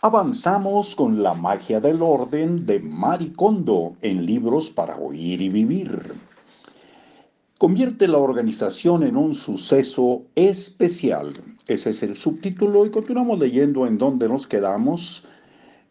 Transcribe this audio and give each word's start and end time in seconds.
Avanzamos 0.00 0.94
con 0.94 1.24
la 1.24 1.34
magia 1.34 1.80
del 1.80 2.02
orden 2.02 2.64
de 2.66 2.78
Maricondo 2.78 3.96
en 4.00 4.24
libros 4.24 4.70
para 4.70 4.96
oír 4.96 5.42
y 5.42 5.48
vivir. 5.48 6.14
Convierte 7.58 8.06
la 8.06 8.18
organización 8.18 9.02
en 9.02 9.16
un 9.16 9.34
suceso 9.34 10.22
especial. 10.36 11.34
Ese 11.66 11.90
es 11.90 12.04
el 12.04 12.16
subtítulo 12.16 12.86
y 12.86 12.92
continuamos 12.92 13.40
leyendo 13.40 13.88
en 13.88 13.98
donde 13.98 14.28
nos 14.28 14.46
quedamos. 14.46 15.24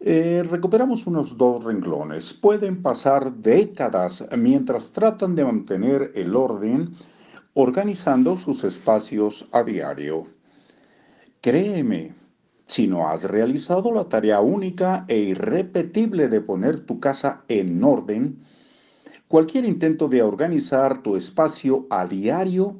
Eh, 0.00 0.44
recuperamos 0.50 1.06
unos 1.06 1.38
dos 1.38 1.64
renglones. 1.64 2.34
Pueden 2.34 2.82
pasar 2.82 3.32
décadas 3.32 4.22
mientras 4.36 4.92
tratan 4.92 5.34
de 5.34 5.46
mantener 5.46 6.12
el 6.14 6.36
orden 6.36 6.94
organizando 7.54 8.36
sus 8.36 8.64
espacios 8.64 9.48
a 9.50 9.62
diario. 9.62 10.26
Créeme, 11.40 12.12
si 12.66 12.86
no 12.86 13.08
has 13.08 13.24
realizado 13.24 13.92
la 13.92 14.08
tarea 14.08 14.40
única 14.40 15.04
e 15.08 15.18
irrepetible 15.18 16.28
de 16.28 16.40
poner 16.40 16.80
tu 16.80 16.98
casa 16.98 17.44
en 17.48 17.82
orden, 17.84 18.44
cualquier 19.28 19.64
intento 19.64 20.08
de 20.08 20.22
organizar 20.22 21.02
tu 21.02 21.16
espacio 21.16 21.86
a 21.90 22.06
diario 22.06 22.76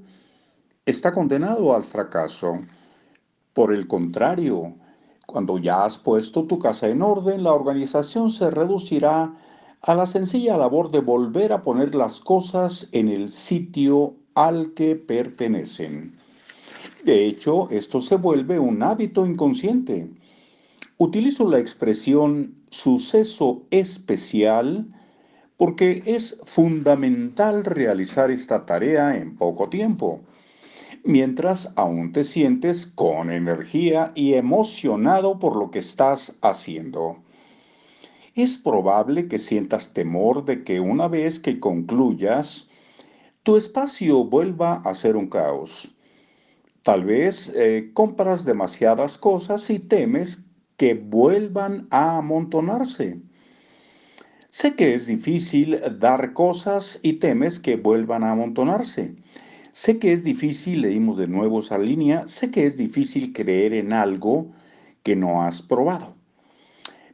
está 0.86 1.12
condenado 1.12 1.74
al 1.74 1.84
fracaso. 1.84 2.60
Por 3.52 3.72
el 3.74 3.86
contrario, 3.86 4.74
cuando 5.26 5.58
ya 5.58 5.84
has 5.84 5.98
puesto 5.98 6.44
tu 6.44 6.58
casa 6.58 6.88
en 6.88 7.02
orden, 7.02 7.42
la 7.42 7.52
organización 7.52 8.30
se 8.30 8.50
reducirá 8.50 9.34
a 9.82 9.94
la 9.94 10.06
sencilla 10.06 10.56
labor 10.56 10.90
de 10.90 11.00
volver 11.00 11.52
a 11.52 11.62
poner 11.62 11.94
las 11.94 12.20
cosas 12.20 12.88
en 12.92 13.08
el 13.08 13.30
sitio 13.30 14.16
al 14.34 14.72
que 14.74 14.96
pertenecen. 14.96 16.18
De 17.04 17.26
hecho, 17.26 17.68
esto 17.70 18.00
se 18.00 18.16
vuelve 18.16 18.58
un 18.58 18.82
hábito 18.82 19.26
inconsciente. 19.26 20.08
Utilizo 20.96 21.46
la 21.46 21.58
expresión 21.58 22.54
suceso 22.70 23.66
especial 23.70 24.86
porque 25.58 26.02
es 26.06 26.40
fundamental 26.44 27.62
realizar 27.64 28.30
esta 28.30 28.64
tarea 28.64 29.18
en 29.18 29.36
poco 29.36 29.68
tiempo, 29.68 30.22
mientras 31.04 31.70
aún 31.76 32.12
te 32.14 32.24
sientes 32.24 32.86
con 32.86 33.30
energía 33.30 34.12
y 34.14 34.32
emocionado 34.32 35.38
por 35.38 35.56
lo 35.56 35.70
que 35.70 35.80
estás 35.80 36.34
haciendo. 36.40 37.18
Es 38.34 38.56
probable 38.56 39.28
que 39.28 39.38
sientas 39.38 39.92
temor 39.92 40.46
de 40.46 40.64
que 40.64 40.80
una 40.80 41.08
vez 41.08 41.38
que 41.38 41.60
concluyas, 41.60 42.66
tu 43.42 43.58
espacio 43.58 44.24
vuelva 44.24 44.76
a 44.86 44.94
ser 44.94 45.16
un 45.16 45.28
caos. 45.28 45.93
Tal 46.84 47.02
vez 47.02 47.50
eh, 47.54 47.92
compras 47.94 48.44
demasiadas 48.44 49.16
cosas 49.16 49.70
y 49.70 49.78
temes 49.78 50.44
que 50.76 50.92
vuelvan 50.92 51.88
a 51.90 52.18
amontonarse. 52.18 53.22
Sé 54.50 54.74
que 54.74 54.94
es 54.94 55.06
difícil 55.06 55.80
dar 55.98 56.34
cosas 56.34 57.00
y 57.02 57.14
temes 57.14 57.58
que 57.58 57.76
vuelvan 57.76 58.22
a 58.22 58.32
amontonarse. 58.32 59.16
Sé 59.72 59.98
que 59.98 60.12
es 60.12 60.24
difícil, 60.24 60.82
leímos 60.82 61.16
de 61.16 61.26
nuevo 61.26 61.60
esa 61.60 61.78
línea, 61.78 62.28
sé 62.28 62.50
que 62.50 62.66
es 62.66 62.76
difícil 62.76 63.32
creer 63.32 63.72
en 63.72 63.94
algo 63.94 64.52
que 65.02 65.16
no 65.16 65.42
has 65.42 65.62
probado. 65.62 66.14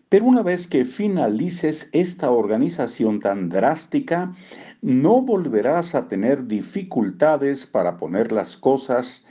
Pero 0.08 0.24
una 0.24 0.42
vez 0.42 0.66
que 0.66 0.84
finalices 0.84 1.88
esta 1.92 2.32
organización 2.32 3.20
tan 3.20 3.48
drástica, 3.48 4.34
no 4.82 5.22
volverás 5.22 5.94
a 5.94 6.08
tener 6.08 6.48
dificultades 6.48 7.68
para 7.68 7.96
poner 7.98 8.32
las 8.32 8.56
cosas 8.56 9.24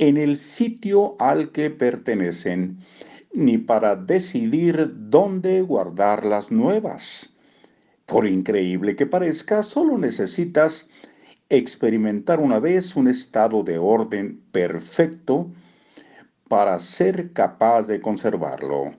en 0.00 0.16
el 0.16 0.38
sitio 0.38 1.14
al 1.18 1.52
que 1.52 1.68
pertenecen, 1.68 2.78
ni 3.34 3.58
para 3.58 3.94
decidir 3.94 4.90
dónde 5.10 5.60
guardar 5.60 6.24
las 6.24 6.50
nuevas. 6.50 7.34
Por 8.06 8.26
increíble 8.26 8.96
que 8.96 9.04
parezca, 9.04 9.62
solo 9.62 9.98
necesitas 9.98 10.88
experimentar 11.50 12.40
una 12.40 12.58
vez 12.58 12.96
un 12.96 13.08
estado 13.08 13.62
de 13.62 13.76
orden 13.76 14.40
perfecto 14.52 15.52
para 16.48 16.78
ser 16.78 17.34
capaz 17.34 17.86
de 17.86 18.00
conservarlo. 18.00 18.94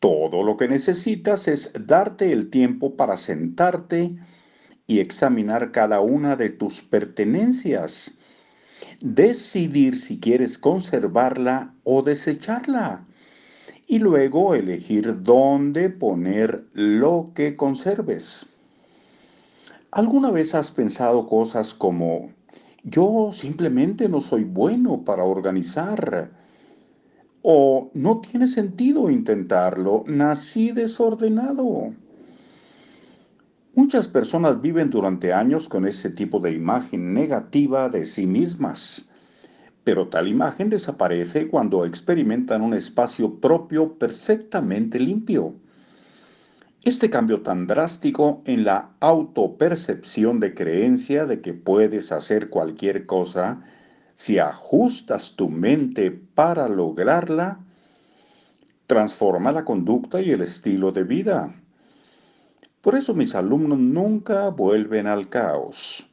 Todo 0.00 0.42
lo 0.42 0.56
que 0.56 0.68
necesitas 0.68 1.48
es 1.48 1.70
darte 1.78 2.32
el 2.32 2.48
tiempo 2.48 2.96
para 2.96 3.18
sentarte 3.18 4.16
y 4.86 5.00
examinar 5.00 5.70
cada 5.70 6.00
una 6.00 6.34
de 6.34 6.48
tus 6.48 6.80
pertenencias 6.80 8.14
decidir 9.00 9.96
si 9.96 10.18
quieres 10.18 10.58
conservarla 10.58 11.74
o 11.84 12.02
desecharla 12.02 13.06
y 13.86 13.98
luego 13.98 14.54
elegir 14.54 15.22
dónde 15.22 15.90
poner 15.90 16.64
lo 16.72 17.32
que 17.34 17.56
conserves. 17.56 18.46
¿Alguna 19.90 20.30
vez 20.30 20.54
has 20.54 20.70
pensado 20.70 21.26
cosas 21.26 21.74
como, 21.74 22.32
yo 22.82 23.30
simplemente 23.32 24.08
no 24.08 24.20
soy 24.20 24.44
bueno 24.44 25.04
para 25.04 25.24
organizar? 25.24 26.32
O 27.42 27.90
no 27.94 28.20
tiene 28.20 28.48
sentido 28.48 29.10
intentarlo, 29.10 30.02
nací 30.06 30.72
desordenado. 30.72 31.92
Muchas 33.76 34.06
personas 34.06 34.60
viven 34.60 34.88
durante 34.88 35.32
años 35.32 35.68
con 35.68 35.84
ese 35.84 36.08
tipo 36.08 36.38
de 36.38 36.52
imagen 36.52 37.12
negativa 37.12 37.88
de 37.88 38.06
sí 38.06 38.24
mismas, 38.24 39.08
pero 39.82 40.06
tal 40.06 40.28
imagen 40.28 40.70
desaparece 40.70 41.48
cuando 41.48 41.84
experimentan 41.84 42.62
un 42.62 42.72
espacio 42.74 43.40
propio 43.40 43.94
perfectamente 43.98 45.00
limpio. 45.00 45.56
Este 46.84 47.10
cambio 47.10 47.42
tan 47.42 47.66
drástico 47.66 48.42
en 48.44 48.64
la 48.64 48.90
autopercepción 49.00 50.38
de 50.38 50.54
creencia 50.54 51.26
de 51.26 51.40
que 51.40 51.52
puedes 51.52 52.12
hacer 52.12 52.50
cualquier 52.50 53.06
cosa 53.06 53.64
si 54.14 54.38
ajustas 54.38 55.34
tu 55.34 55.48
mente 55.48 56.12
para 56.12 56.68
lograrla, 56.68 57.58
transforma 58.86 59.50
la 59.50 59.64
conducta 59.64 60.20
y 60.20 60.30
el 60.30 60.42
estilo 60.42 60.92
de 60.92 61.02
vida. 61.02 61.63
Por 62.84 62.96
eso 62.96 63.14
mis 63.14 63.34
alumnos 63.34 63.78
nunca 63.78 64.50
vuelven 64.50 65.06
al 65.06 65.30
caos. 65.30 66.06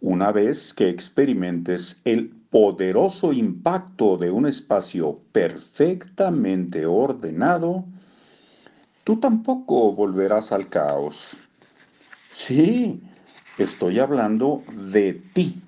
Una 0.00 0.32
vez 0.32 0.72
que 0.72 0.88
experimentes 0.88 2.00
el 2.06 2.30
poderoso 2.30 3.30
impacto 3.30 4.16
de 4.16 4.30
un 4.30 4.46
espacio 4.46 5.20
perfectamente 5.32 6.86
ordenado, 6.86 7.84
tú 9.04 9.20
tampoco 9.20 9.92
volverás 9.92 10.50
al 10.50 10.70
caos. 10.70 11.36
Sí, 12.32 13.02
estoy 13.58 13.98
hablando 13.98 14.62
de 14.94 15.20
ti. 15.34 15.60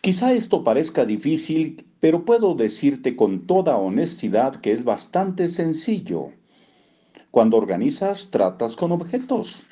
Quizá 0.00 0.32
esto 0.32 0.64
parezca 0.64 1.04
difícil, 1.04 1.84
pero 2.00 2.24
puedo 2.24 2.54
decirte 2.54 3.16
con 3.16 3.46
toda 3.46 3.76
honestidad 3.76 4.56
que 4.62 4.72
es 4.72 4.82
bastante 4.82 5.48
sencillo. 5.48 6.30
Cuando 7.32 7.56
organizas, 7.56 8.30
tratas 8.30 8.76
con 8.76 8.92
objetos. 8.92 9.64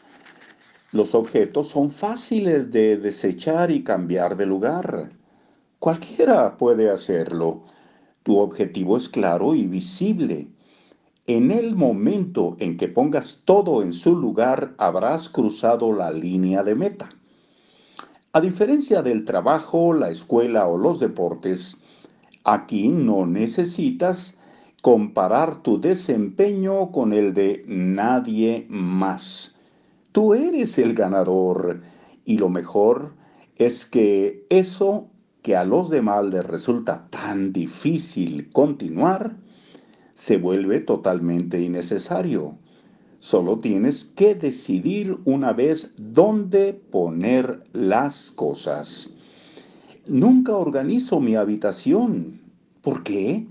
Los 0.92 1.14
objetos 1.14 1.68
son 1.68 1.90
fáciles 1.90 2.70
de 2.70 2.96
desechar 2.96 3.70
y 3.70 3.84
cambiar 3.84 4.38
de 4.38 4.46
lugar. 4.46 5.10
Cualquiera 5.78 6.56
puede 6.56 6.90
hacerlo. 6.90 7.60
Tu 8.22 8.38
objetivo 8.38 8.96
es 8.96 9.10
claro 9.10 9.54
y 9.54 9.66
visible. 9.66 10.48
En 11.26 11.50
el 11.50 11.76
momento 11.76 12.56
en 12.60 12.78
que 12.78 12.88
pongas 12.88 13.42
todo 13.44 13.82
en 13.82 13.92
su 13.92 14.16
lugar, 14.16 14.74
habrás 14.78 15.28
cruzado 15.28 15.92
la 15.92 16.10
línea 16.10 16.62
de 16.62 16.74
meta. 16.74 17.10
A 18.32 18.40
diferencia 18.40 19.02
del 19.02 19.26
trabajo, 19.26 19.92
la 19.92 20.08
escuela 20.08 20.66
o 20.66 20.78
los 20.78 20.98
deportes, 20.98 21.76
aquí 22.42 22.88
no 22.88 23.26
necesitas 23.26 24.39
comparar 24.80 25.62
tu 25.62 25.80
desempeño 25.80 26.90
con 26.90 27.12
el 27.12 27.34
de 27.34 27.64
nadie 27.66 28.66
más. 28.68 29.56
Tú 30.12 30.34
eres 30.34 30.78
el 30.78 30.94
ganador 30.94 31.82
y 32.24 32.38
lo 32.38 32.48
mejor 32.48 33.14
es 33.56 33.84
que 33.84 34.46
eso 34.48 35.08
que 35.42 35.56
a 35.56 35.64
los 35.64 35.90
demás 35.90 36.24
les 36.24 36.44
resulta 36.44 37.08
tan 37.10 37.52
difícil 37.52 38.50
continuar, 38.50 39.36
se 40.14 40.36
vuelve 40.36 40.80
totalmente 40.80 41.60
innecesario. 41.60 42.56
Solo 43.18 43.58
tienes 43.58 44.04
que 44.04 44.34
decidir 44.34 45.18
una 45.24 45.52
vez 45.52 45.92
dónde 45.96 46.72
poner 46.72 47.64
las 47.72 48.30
cosas. 48.30 49.14
Nunca 50.06 50.56
organizo 50.56 51.20
mi 51.20 51.36
habitación. 51.36 52.40
¿Por 52.82 53.02
qué? 53.02 53.46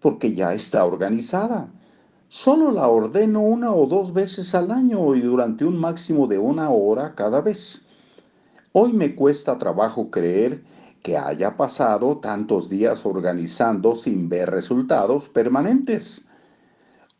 Porque 0.00 0.34
ya 0.34 0.54
está 0.54 0.84
organizada. 0.84 1.68
Solo 2.28 2.70
la 2.70 2.88
ordeno 2.88 3.40
una 3.40 3.72
o 3.72 3.86
dos 3.86 4.12
veces 4.12 4.54
al 4.54 4.70
año 4.70 5.14
y 5.14 5.20
durante 5.20 5.64
un 5.64 5.78
máximo 5.78 6.26
de 6.26 6.38
una 6.38 6.70
hora 6.70 7.14
cada 7.14 7.40
vez. 7.40 7.82
Hoy 8.72 8.92
me 8.92 9.14
cuesta 9.14 9.56
trabajo 9.56 10.10
creer 10.10 10.62
que 11.02 11.16
haya 11.16 11.56
pasado 11.56 12.18
tantos 12.18 12.68
días 12.68 13.06
organizando 13.06 13.94
sin 13.94 14.28
ver 14.28 14.50
resultados 14.50 15.28
permanentes. 15.28 16.24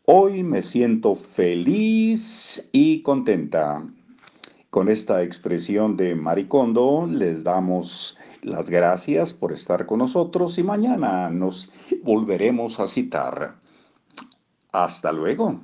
Hoy 0.05 0.43
me 0.43 0.61
siento 0.61 1.15
feliz 1.15 2.69
y 2.71 3.01
contenta. 3.01 3.83
Con 4.69 4.87
esta 4.87 5.23
expresión 5.23 5.97
de 5.97 6.13
Maricondo 6.13 7.07
les 7.07 7.43
damos 7.43 8.17
las 8.43 8.69
gracias 8.69 9.33
por 9.33 9.51
estar 9.51 9.87
con 9.87 9.97
nosotros 9.97 10.59
y 10.59 10.63
mañana 10.63 11.31
nos 11.31 11.71
volveremos 12.03 12.79
a 12.79 12.85
citar. 12.85 13.55
Hasta 14.71 15.11
luego. 15.11 15.59